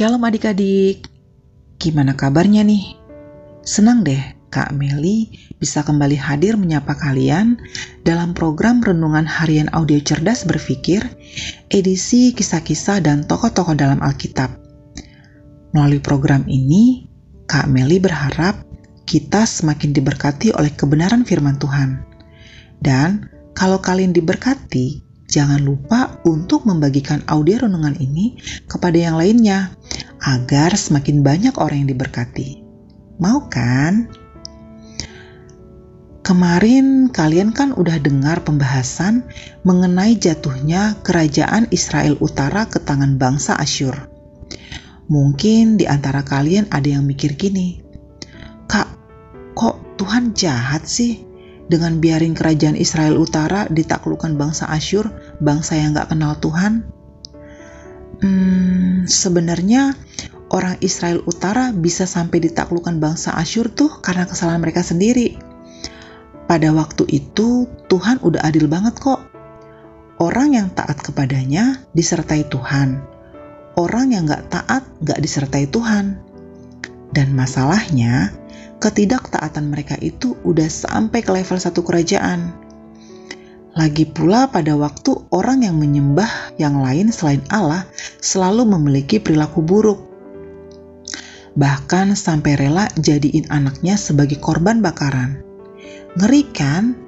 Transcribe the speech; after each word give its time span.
Shalom 0.00 0.24
adik-adik, 0.24 1.12
gimana 1.76 2.16
kabarnya 2.16 2.64
nih? 2.64 2.96
Senang 3.60 4.00
deh 4.00 4.32
Kak 4.48 4.72
Meli 4.72 5.28
bisa 5.60 5.84
kembali 5.84 6.16
hadir 6.16 6.56
menyapa 6.56 6.96
kalian 6.96 7.60
dalam 8.00 8.32
program 8.32 8.80
Renungan 8.80 9.28
Harian 9.28 9.68
Audio 9.76 10.00
Cerdas 10.00 10.48
Berpikir, 10.48 11.04
edisi 11.68 12.32
kisah-kisah 12.32 13.04
dan 13.04 13.28
tokoh-tokoh 13.28 13.76
dalam 13.76 14.00
Alkitab. 14.00 14.48
Melalui 15.76 16.00
program 16.00 16.48
ini, 16.48 17.04
Kak 17.44 17.68
Meli 17.68 18.00
berharap 18.00 18.56
kita 19.04 19.44
semakin 19.44 19.92
diberkati 19.92 20.56
oleh 20.56 20.72
kebenaran 20.72 21.28
firman 21.28 21.60
Tuhan. 21.60 22.00
Dan 22.80 23.28
kalau 23.52 23.76
kalian 23.84 24.16
diberkati, 24.16 25.10
jangan 25.28 25.60
lupa 25.60 26.24
untuk 26.24 26.64
membagikan 26.64 27.20
audio 27.28 27.68
renungan 27.68 28.00
ini 28.00 28.40
kepada 28.64 28.96
yang 28.96 29.20
lainnya 29.20 29.76
agar 30.24 30.76
semakin 30.76 31.24
banyak 31.24 31.54
orang 31.56 31.84
yang 31.84 31.90
diberkati. 31.96 32.64
Mau 33.20 33.48
kan? 33.48 34.08
Kemarin 36.20 37.10
kalian 37.10 37.50
kan 37.50 37.74
udah 37.74 37.98
dengar 37.98 38.44
pembahasan 38.46 39.26
mengenai 39.66 40.14
jatuhnya 40.14 41.00
kerajaan 41.02 41.66
Israel 41.74 42.14
Utara 42.20 42.68
ke 42.68 42.78
tangan 42.78 43.18
bangsa 43.18 43.58
Asyur. 43.58 43.96
Mungkin 45.10 45.74
di 45.74 45.90
antara 45.90 46.22
kalian 46.22 46.70
ada 46.70 46.86
yang 46.86 47.02
mikir 47.02 47.34
gini, 47.34 47.82
Kak, 48.70 48.86
kok 49.58 49.98
Tuhan 49.98 50.38
jahat 50.38 50.86
sih? 50.86 51.30
dengan 51.70 52.02
biarin 52.02 52.34
kerajaan 52.34 52.74
Israel 52.74 53.14
Utara 53.14 53.70
ditaklukkan 53.70 54.34
bangsa 54.34 54.66
Asyur, 54.66 55.06
bangsa 55.38 55.78
yang 55.78 55.94
gak 55.94 56.10
kenal 56.10 56.34
Tuhan? 56.42 56.82
Hmm, 58.20 59.08
sebenarnya 59.08 59.96
orang 60.52 60.76
Israel 60.84 61.24
Utara 61.24 61.72
bisa 61.72 62.04
sampai 62.04 62.44
ditaklukkan 62.44 63.00
bangsa 63.00 63.32
Asyur 63.32 63.72
tuh 63.72 64.00
karena 64.04 64.28
kesalahan 64.28 64.60
mereka 64.60 64.84
sendiri. 64.84 65.40
Pada 66.44 66.74
waktu 66.74 67.06
itu 67.08 67.70
Tuhan 67.88 68.20
udah 68.20 68.42
adil 68.42 68.66
banget 68.66 68.98
kok. 68.98 69.22
Orang 70.20 70.52
yang 70.52 70.68
taat 70.76 71.00
kepadanya 71.00 71.80
disertai 71.96 72.44
Tuhan. 72.50 73.00
Orang 73.80 74.12
yang 74.12 74.28
gak 74.28 74.52
taat 74.52 74.84
gak 75.00 75.22
disertai 75.22 75.64
Tuhan. 75.70 76.20
Dan 77.14 77.32
masalahnya, 77.32 78.34
ketidaktaatan 78.84 79.72
mereka 79.72 79.96
itu 80.02 80.36
udah 80.44 80.68
sampai 80.68 81.24
ke 81.24 81.30
level 81.32 81.56
satu 81.56 81.80
kerajaan. 81.80 82.52
Lagi 83.70 84.02
pula 84.02 84.50
pada 84.50 84.74
waktu 84.74 85.14
orang 85.30 85.62
yang 85.62 85.78
menyembah 85.78 86.58
yang 86.58 86.82
lain 86.82 87.14
selain 87.14 87.38
Allah 87.54 87.86
selalu 88.18 88.66
memiliki 88.66 89.22
perilaku 89.22 89.62
buruk. 89.62 90.00
Bahkan 91.54 92.18
sampai 92.18 92.58
rela 92.58 92.90
jadiin 92.98 93.46
anaknya 93.46 93.94
sebagai 93.94 94.42
korban 94.42 94.82
bakaran. 94.82 95.42
Ngeri 96.18 96.42
kan? 96.50 96.98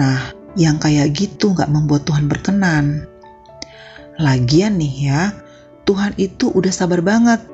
Nah, 0.00 0.32
yang 0.56 0.80
kayak 0.80 1.12
gitu 1.12 1.52
nggak 1.52 1.68
membuat 1.68 2.08
Tuhan 2.08 2.32
berkenan. 2.32 3.04
Lagian 4.16 4.80
nih 4.80 4.94
ya, 5.10 5.22
Tuhan 5.84 6.16
itu 6.16 6.48
udah 6.48 6.72
sabar 6.72 7.04
banget 7.04 7.44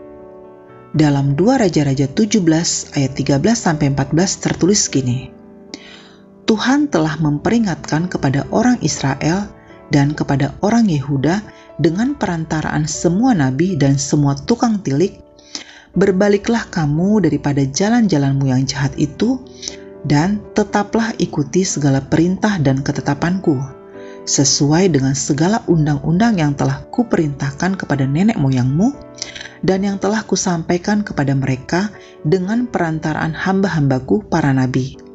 dalam 0.94 1.34
2 1.34 1.62
Raja-Raja 1.66 2.06
17 2.10 2.46
ayat 2.94 3.12
13 3.14 3.42
sampai 3.58 3.90
14 3.90 4.42
tertulis 4.42 4.86
gini. 4.86 5.39
Tuhan 6.50 6.90
telah 6.90 7.14
memperingatkan 7.22 8.10
kepada 8.10 8.42
orang 8.50 8.74
Israel 8.82 9.46
dan 9.94 10.18
kepada 10.18 10.50
orang 10.66 10.90
Yehuda 10.90 11.46
dengan 11.78 12.18
perantaraan 12.18 12.90
semua 12.90 13.38
nabi 13.38 13.78
dan 13.78 13.94
semua 13.94 14.34
tukang 14.34 14.82
tilik, 14.82 15.22
berbaliklah 15.94 16.66
kamu 16.74 17.22
daripada 17.22 17.62
jalan-jalanmu 17.62 18.50
yang 18.50 18.66
jahat 18.66 18.90
itu, 18.98 19.38
dan 20.02 20.42
tetaplah 20.58 21.14
ikuti 21.22 21.62
segala 21.62 22.02
perintah 22.02 22.58
dan 22.58 22.82
ketetapanku, 22.82 23.54
sesuai 24.26 24.90
dengan 24.90 25.14
segala 25.14 25.62
undang-undang 25.70 26.42
yang 26.42 26.58
telah 26.58 26.82
kuperintahkan 26.90 27.78
kepada 27.78 28.10
nenek 28.10 28.34
moyangmu, 28.34 28.90
dan 29.62 29.86
yang 29.86 30.02
telah 30.02 30.26
kusampaikan 30.26 31.06
kepada 31.06 31.30
mereka 31.30 31.94
dengan 32.26 32.66
perantaraan 32.66 33.38
hamba-hambaku 33.38 34.26
para 34.26 34.50
nabi. 34.50 35.09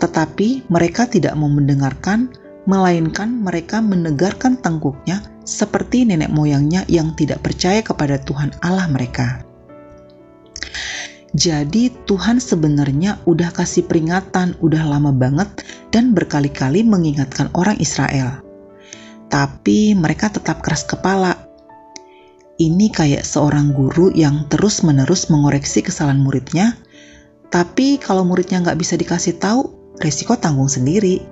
Tetapi 0.00 0.72
mereka 0.72 1.04
tidak 1.04 1.36
mau 1.36 1.52
mendengarkan, 1.52 2.32
melainkan 2.64 3.40
mereka 3.44 3.84
menegarkan 3.84 4.56
tangkuknya 4.58 5.20
seperti 5.44 6.08
nenek 6.08 6.32
moyangnya 6.32 6.88
yang 6.88 7.12
tidak 7.16 7.44
percaya 7.44 7.84
kepada 7.84 8.16
Tuhan 8.20 8.56
Allah 8.64 8.88
mereka. 8.88 9.44
Jadi 11.30 11.94
Tuhan 12.10 12.42
sebenarnya 12.42 13.22
udah 13.22 13.54
kasih 13.54 13.86
peringatan 13.86 14.58
udah 14.58 14.82
lama 14.82 15.14
banget 15.14 15.62
dan 15.94 16.10
berkali-kali 16.10 16.82
mengingatkan 16.82 17.46
orang 17.54 17.78
Israel. 17.78 18.42
Tapi 19.30 19.94
mereka 19.94 20.26
tetap 20.26 20.58
keras 20.58 20.82
kepala 20.82 21.38
ini 22.60 22.92
kayak 22.92 23.24
seorang 23.24 23.72
guru 23.72 24.12
yang 24.12 24.44
terus-menerus 24.52 25.32
mengoreksi 25.32 25.80
kesalahan 25.80 26.20
muridnya, 26.20 26.76
tapi 27.48 27.96
kalau 27.96 28.26
muridnya 28.26 28.60
nggak 28.60 28.76
bisa 28.76 29.00
dikasih 29.00 29.40
tahu, 29.40 29.79
resiko 30.00 30.34
tanggung 30.34 30.68
sendiri. 30.68 31.22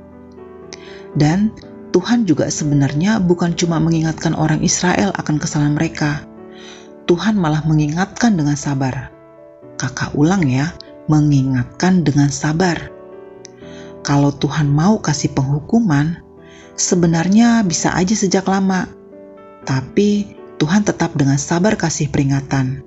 Dan 1.17 1.51
Tuhan 1.91 2.29
juga 2.29 2.53
sebenarnya 2.53 3.19
bukan 3.19 3.57
cuma 3.57 3.81
mengingatkan 3.81 4.37
orang 4.37 4.61
Israel 4.61 5.11
akan 5.17 5.41
kesalahan 5.41 5.75
mereka. 5.75 6.23
Tuhan 7.09 7.41
malah 7.41 7.65
mengingatkan 7.65 8.37
dengan 8.37 8.55
sabar. 8.55 9.09
Kakak 9.81 10.13
ulang 10.13 10.45
ya, 10.45 10.77
mengingatkan 11.09 12.05
dengan 12.05 12.29
sabar. 12.29 12.93
Kalau 14.05 14.29
Tuhan 14.37 14.69
mau 14.69 15.01
kasih 15.01 15.33
penghukuman, 15.33 16.21
sebenarnya 16.77 17.65
bisa 17.65 17.97
aja 17.97 18.13
sejak 18.13 18.45
lama. 18.45 18.85
Tapi 19.65 20.37
Tuhan 20.61 20.85
tetap 20.85 21.17
dengan 21.17 21.41
sabar 21.41 21.75
kasih 21.81 22.13
peringatan. 22.13 22.85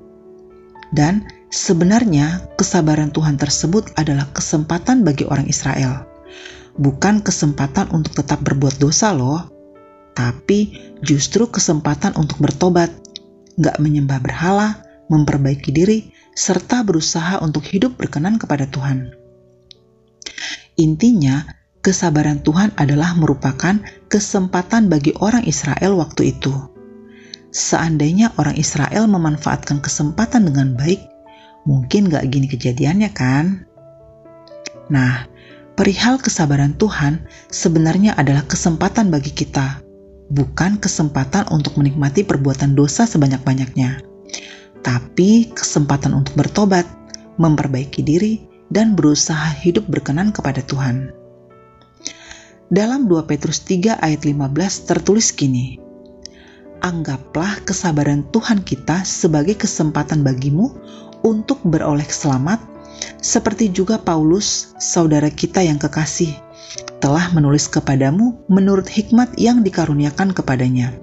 Dan 0.93 1.25
sebenarnya 1.51 2.49
kesabaran 2.55 3.11
Tuhan 3.11 3.35
tersebut 3.35 3.93
adalah 3.99 4.25
kesempatan 4.31 5.03
bagi 5.03 5.27
orang 5.27 5.45
Israel. 5.45 6.07
Bukan 6.79 7.19
kesempatan 7.19 7.91
untuk 7.91 8.15
tetap 8.15 8.39
berbuat 8.41 8.79
dosa 8.79 9.11
loh, 9.11 9.51
tapi 10.15 10.79
justru 11.03 11.51
kesempatan 11.51 12.15
untuk 12.15 12.39
bertobat, 12.39 12.89
gak 13.59 13.77
menyembah 13.83 14.23
berhala, 14.23 14.79
memperbaiki 15.11 15.75
diri, 15.75 16.15
serta 16.31 16.87
berusaha 16.87 17.43
untuk 17.43 17.67
hidup 17.67 17.99
berkenan 17.99 18.39
kepada 18.39 18.65
Tuhan. 18.71 19.11
Intinya, 20.79 21.43
kesabaran 21.83 22.39
Tuhan 22.39 22.71
adalah 22.79 23.11
merupakan 23.19 23.75
kesempatan 24.07 24.87
bagi 24.87 25.11
orang 25.19 25.43
Israel 25.43 25.99
waktu 25.99 26.31
itu 26.31 26.71
Seandainya 27.51 28.31
orang 28.39 28.55
Israel 28.55 29.11
memanfaatkan 29.11 29.83
kesempatan 29.83 30.47
dengan 30.47 30.71
baik, 30.79 31.03
mungkin 31.65 32.09
gak 32.09 32.27
gini 32.29 32.47
kejadiannya 32.49 33.09
kan? 33.13 33.65
Nah, 34.91 35.25
perihal 35.77 36.19
kesabaran 36.19 36.75
Tuhan 36.75 37.23
sebenarnya 37.49 38.17
adalah 38.17 38.43
kesempatan 38.45 39.13
bagi 39.13 39.31
kita, 39.31 39.79
bukan 40.31 40.79
kesempatan 40.79 41.47
untuk 41.51 41.79
menikmati 41.79 42.27
perbuatan 42.27 42.75
dosa 42.75 43.07
sebanyak-banyaknya, 43.07 44.03
tapi 44.83 45.51
kesempatan 45.53 46.11
untuk 46.15 46.35
bertobat, 46.35 46.87
memperbaiki 47.39 48.01
diri, 48.03 48.43
dan 48.71 48.95
berusaha 48.95 49.51
hidup 49.59 49.87
berkenan 49.91 50.31
kepada 50.31 50.63
Tuhan. 50.63 51.11
Dalam 52.71 53.11
2 53.11 53.27
Petrus 53.27 53.59
3 53.67 53.99
ayat 53.99 54.23
15 54.23 54.87
tertulis 54.87 55.35
gini, 55.35 55.75
anggaplah 56.79 57.59
kesabaran 57.67 58.23
Tuhan 58.31 58.63
kita 58.63 59.03
sebagai 59.03 59.59
kesempatan 59.59 60.23
bagimu 60.23 60.71
untuk 61.21 61.61
beroleh 61.65 62.05
selamat, 62.05 62.61
seperti 63.21 63.69
juga 63.73 63.97
Paulus, 64.01 64.73
saudara 64.77 65.29
kita 65.29 65.61
yang 65.61 65.77
kekasih, 65.81 66.33
telah 67.01 67.33
menulis 67.33 67.65
kepadamu 67.65 68.37
menurut 68.49 68.85
hikmat 68.85 69.33
yang 69.37 69.65
dikaruniakan 69.65 70.33
kepadanya. 70.33 70.93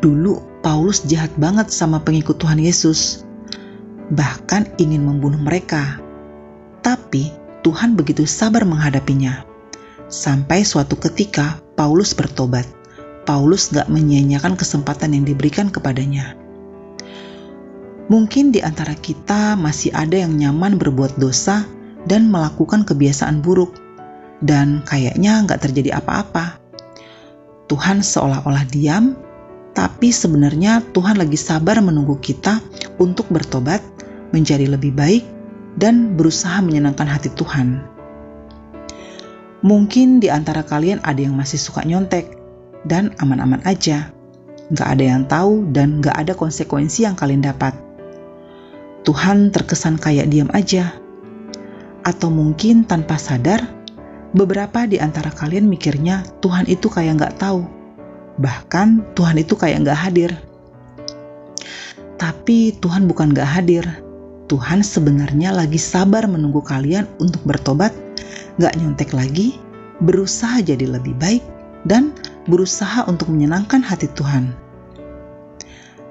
Dulu 0.00 0.60
Paulus 0.60 1.04
jahat 1.08 1.32
banget 1.36 1.72
sama 1.72 2.00
pengikut 2.00 2.40
Tuhan 2.40 2.60
Yesus, 2.60 3.24
bahkan 4.12 4.68
ingin 4.76 5.04
membunuh 5.04 5.40
mereka. 5.40 6.00
Tapi 6.84 7.32
Tuhan 7.64 7.96
begitu 7.96 8.28
sabar 8.28 8.68
menghadapinya. 8.68 9.44
Sampai 10.12 10.68
suatu 10.68 11.00
ketika 11.00 11.60
Paulus 11.76 12.12
bertobat. 12.12 12.68
Paulus 13.24 13.72
gak 13.72 13.88
menyia-nyiakan 13.88 14.52
kesempatan 14.52 15.16
yang 15.16 15.24
diberikan 15.24 15.72
kepadanya. 15.72 16.36
Mungkin 18.04 18.52
di 18.52 18.60
antara 18.60 18.92
kita 18.92 19.56
masih 19.56 19.88
ada 19.96 20.20
yang 20.20 20.36
nyaman 20.36 20.76
berbuat 20.76 21.16
dosa 21.16 21.64
dan 22.04 22.28
melakukan 22.28 22.84
kebiasaan 22.84 23.40
buruk, 23.40 23.80
dan 24.44 24.84
kayaknya 24.84 25.40
gak 25.48 25.64
terjadi 25.64 25.96
apa-apa. 26.04 26.60
Tuhan 27.64 28.04
seolah-olah 28.04 28.68
diam, 28.68 29.16
tapi 29.72 30.12
sebenarnya 30.12 30.84
Tuhan 30.92 31.16
lagi 31.16 31.40
sabar 31.40 31.80
menunggu 31.80 32.20
kita 32.20 32.60
untuk 33.00 33.24
bertobat, 33.32 33.80
menjadi 34.36 34.68
lebih 34.68 34.92
baik, 34.92 35.24
dan 35.80 36.12
berusaha 36.12 36.60
menyenangkan 36.60 37.08
hati 37.08 37.32
Tuhan. 37.32 37.80
Mungkin 39.64 40.20
di 40.20 40.28
antara 40.28 40.60
kalian 40.60 41.00
ada 41.08 41.24
yang 41.24 41.32
masih 41.32 41.56
suka 41.56 41.80
nyontek, 41.88 42.36
dan 42.84 43.16
aman-aman 43.24 43.64
aja. 43.64 44.12
Gak 44.76 45.00
ada 45.00 45.04
yang 45.04 45.24
tahu 45.24 45.72
dan 45.72 46.04
gak 46.04 46.20
ada 46.20 46.36
konsekuensi 46.36 47.08
yang 47.08 47.16
kalian 47.16 47.40
dapat. 47.40 47.83
Tuhan 49.04 49.52
terkesan 49.52 50.00
kayak 50.00 50.32
diam 50.32 50.48
aja. 50.56 50.96
Atau 52.04 52.28
mungkin 52.28 52.84
tanpa 52.84 53.16
sadar, 53.16 53.64
beberapa 54.36 54.84
di 54.84 55.00
antara 55.00 55.32
kalian 55.32 55.68
mikirnya 55.68 56.24
Tuhan 56.44 56.68
itu 56.68 56.88
kayak 56.92 57.20
gak 57.20 57.36
tahu 57.40 57.64
Bahkan 58.38 59.14
Tuhan 59.14 59.38
itu 59.38 59.54
kayak 59.54 59.86
nggak 59.86 59.98
hadir. 59.98 60.30
Tapi 62.18 62.74
Tuhan 62.82 63.06
bukan 63.06 63.30
nggak 63.30 63.46
hadir. 63.46 63.84
Tuhan 64.50 64.84
sebenarnya 64.84 65.54
lagi 65.54 65.80
sabar 65.80 66.26
menunggu 66.28 66.60
kalian 66.60 67.08
untuk 67.16 67.40
bertobat, 67.48 67.94
nggak 68.60 68.76
nyontek 68.76 69.10
lagi, 69.16 69.56
berusaha 70.04 70.60
jadi 70.60 70.84
lebih 70.84 71.16
baik, 71.16 71.40
dan 71.88 72.12
berusaha 72.50 73.08
untuk 73.08 73.32
menyenangkan 73.32 73.80
hati 73.80 74.10
Tuhan. 74.12 74.52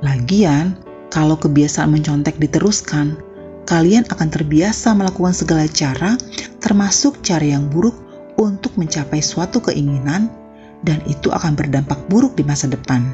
Lagian, 0.01 0.73
kalau 1.13 1.37
kebiasaan 1.37 1.93
mencontek 1.93 2.41
diteruskan, 2.41 3.21
kalian 3.69 4.01
akan 4.09 4.33
terbiasa 4.33 4.97
melakukan 4.97 5.37
segala 5.37 5.69
cara, 5.69 6.17
termasuk 6.57 7.21
cara 7.21 7.45
yang 7.53 7.69
buruk 7.69 7.93
untuk 8.41 8.73
mencapai 8.81 9.21
suatu 9.21 9.61
keinginan 9.61 10.33
dan 10.81 11.05
itu 11.05 11.29
akan 11.29 11.53
berdampak 11.53 12.01
buruk 12.09 12.33
di 12.33 12.41
masa 12.41 12.65
depan. 12.65 13.13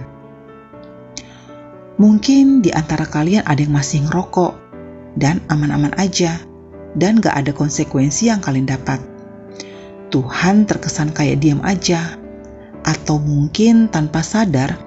Mungkin 1.99 2.63
di 2.63 2.71
antara 2.71 3.03
kalian 3.03 3.43
ada 3.43 3.59
yang 3.59 3.75
masih 3.75 4.07
ngerokok 4.07 4.55
dan 5.19 5.43
aman-aman 5.51 5.91
aja 5.99 6.39
dan 6.95 7.19
gak 7.19 7.35
ada 7.35 7.51
konsekuensi 7.51 8.31
yang 8.31 8.39
kalian 8.39 8.63
dapat. 8.63 9.03
Tuhan 10.07 10.63
terkesan 10.63 11.11
kayak 11.11 11.43
diam 11.43 11.59
aja 11.67 12.15
atau 12.87 13.19
mungkin 13.19 13.91
tanpa 13.91 14.23
sadar 14.23 14.79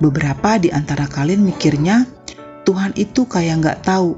beberapa 0.00 0.56
di 0.56 0.72
antara 0.72 1.04
kalian 1.04 1.44
mikirnya 1.44 2.08
Tuhan 2.64 2.96
itu 2.96 3.28
kayak 3.28 3.64
gak 3.64 3.80
tahu 3.84 4.16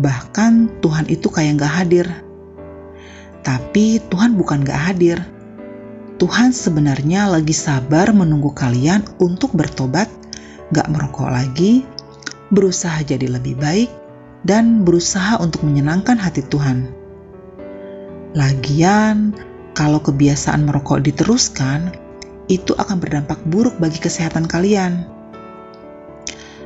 bahkan 0.00 0.72
Tuhan 0.82 1.06
itu 1.06 1.30
kayak 1.30 1.62
gak 1.62 1.74
hadir. 1.84 2.06
Tapi 3.44 4.00
Tuhan 4.08 4.40
bukan 4.40 4.64
gak 4.64 4.80
hadir, 4.92 5.20
Tuhan 6.16 6.54
sebenarnya 6.54 7.28
lagi 7.28 7.52
sabar 7.52 8.08
menunggu 8.14 8.54
kalian 8.56 9.04
untuk 9.20 9.52
bertobat, 9.52 10.08
gak 10.72 10.88
merokok 10.88 11.28
lagi, 11.28 11.84
berusaha 12.54 13.04
jadi 13.04 13.28
lebih 13.28 13.60
baik, 13.60 13.90
dan 14.48 14.82
berusaha 14.86 15.36
untuk 15.42 15.60
menyenangkan 15.66 16.16
hati 16.16 16.40
Tuhan. 16.48 16.88
Lagian, 18.32 19.36
kalau 19.76 20.00
kebiasaan 20.00 20.64
merokok 20.64 21.04
diteruskan, 21.04 21.92
itu 22.48 22.72
akan 22.76 22.98
berdampak 22.98 23.38
buruk 23.48 23.76
bagi 23.76 24.00
kesehatan 24.00 24.48
kalian. 24.48 25.13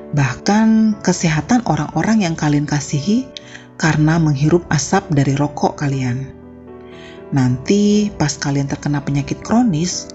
Bahkan 0.08 1.00
kesehatan 1.04 1.68
orang-orang 1.68 2.24
yang 2.24 2.32
kalian 2.32 2.64
kasihi 2.64 3.28
karena 3.76 4.16
menghirup 4.16 4.64
asap 4.72 5.12
dari 5.12 5.36
rokok 5.36 5.76
kalian. 5.76 6.32
Nanti 7.28 8.08
pas 8.16 8.32
kalian 8.40 8.72
terkena 8.72 9.04
penyakit 9.04 9.44
kronis, 9.44 10.08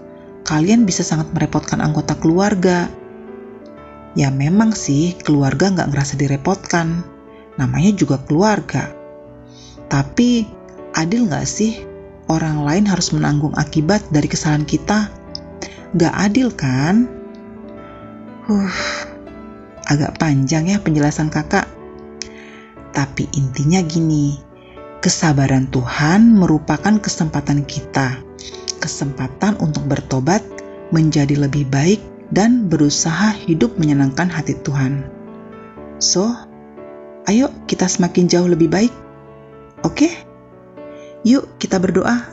kalian 0.49 0.83
bisa 0.83 1.05
sangat 1.05 1.29
merepotkan 1.31 1.77
anggota 1.77 2.17
keluarga. 2.17 2.89
Ya 4.17 4.33
memang 4.33 4.73
sih 4.73 5.13
keluarga 5.21 5.69
nggak 5.69 5.93
ngerasa 5.93 6.17
direpotkan, 6.17 7.05
namanya 7.61 7.93
juga 7.93 8.17
keluarga. 8.25 8.89
Tapi 9.93 10.49
adil 10.97 11.29
nggak 11.29 11.45
sih 11.45 11.85
orang 12.33 12.65
lain 12.65 12.85
harus 12.89 13.13
menanggung 13.13 13.53
akibat 13.61 14.01
dari 14.09 14.25
kesalahan 14.25 14.65
kita? 14.65 15.05
Nggak 15.93 16.13
adil 16.17 16.49
kan? 16.49 17.05
Huh, 18.49 18.73
agak 19.93 20.17
panjang 20.17 20.67
ya 20.67 20.81
penjelasan 20.81 21.29
kakak. 21.29 21.69
Tapi 22.93 23.29
intinya 23.33 23.81
gini, 23.81 24.37
Kesabaran 25.03 25.67
Tuhan 25.67 26.39
merupakan 26.39 26.95
kesempatan 26.95 27.67
kita, 27.67 28.23
kesempatan 28.79 29.59
untuk 29.59 29.83
bertobat, 29.83 30.39
menjadi 30.95 31.43
lebih 31.43 31.67
baik, 31.67 31.99
dan 32.31 32.71
berusaha 32.71 33.35
hidup 33.35 33.75
menyenangkan 33.75 34.31
hati 34.31 34.55
Tuhan. 34.63 35.03
So, 35.99 36.31
ayo 37.27 37.51
kita 37.67 37.83
semakin 37.83 38.31
jauh 38.31 38.47
lebih 38.47 38.71
baik. 38.71 38.95
Oke? 39.83 40.07
Yuk 41.27 41.51
kita 41.59 41.83
berdoa. 41.83 42.23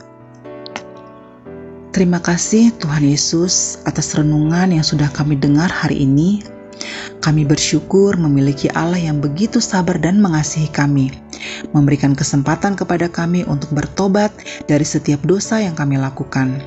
Terima 1.91 2.23
kasih 2.23 2.71
Tuhan 2.79 3.03
Yesus 3.03 3.83
atas 3.83 4.15
renungan 4.15 4.71
yang 4.71 4.87
sudah 4.87 5.11
kami 5.11 5.35
dengar 5.35 5.67
hari 5.67 6.07
ini. 6.07 6.39
Kami 7.21 7.45
bersyukur 7.45 8.17
memiliki 8.17 8.67
Allah 8.73 8.99
yang 8.99 9.21
begitu 9.21 9.61
sabar 9.61 9.97
dan 10.01 10.21
mengasihi 10.21 10.69
kami 10.69 11.13
memberikan 11.73 12.13
kesempatan 12.13 12.77
kepada 12.77 13.09
kami 13.09 13.45
untuk 13.49 13.73
bertobat 13.73 14.29
dari 14.69 14.85
setiap 14.85 15.21
dosa 15.25 15.61
yang 15.61 15.73
kami 15.73 15.97
lakukan. 15.97 16.61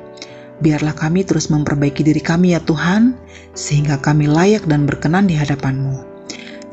Biarlah 0.63 0.95
kami 0.95 1.27
terus 1.27 1.51
memperbaiki 1.51 2.07
diri 2.07 2.23
kami 2.23 2.55
ya 2.55 2.61
Tuhan, 2.63 3.19
sehingga 3.59 3.99
kami 3.99 4.31
layak 4.31 4.67
dan 4.71 4.87
berkenan 4.87 5.27
di 5.27 5.35
hadapan-Mu. 5.35 6.15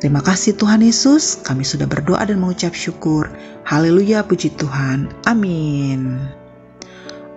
Terima 0.02 0.22
kasih 0.22 0.58
Tuhan 0.58 0.81
Yesus, 0.81 1.42
kami 1.46 1.62
sudah 1.62 1.86
berdoa 1.86 2.25
dan 2.25 2.42
mengucap 2.42 2.74
syukur. 2.74 3.30
Haleluya, 3.66 4.25
puji 4.25 4.54
Tuhan. 4.58 5.10
Amin. 5.30 6.18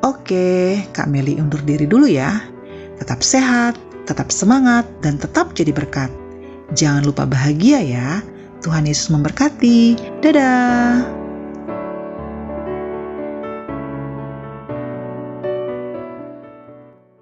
Oke, 0.05 0.81
Kak 0.93 1.09
Meli 1.09 1.37
undur 1.41 1.61
diri 1.65 1.85
dulu 1.89 2.09
ya. 2.09 2.41
Tetap 3.01 3.21
sehat, 3.21 3.77
tetap 4.05 4.29
semangat, 4.31 4.85
dan 5.01 5.17
tetap 5.17 5.53
jadi 5.57 5.73
berkat. 5.73 6.13
Jangan 6.73 7.05
lupa 7.05 7.25
bahagia 7.29 7.81
ya. 7.81 8.21
Tuhan 8.65 8.89
Yesus 8.89 9.13
memberkati. 9.13 9.97
Dadah. 10.25 11.24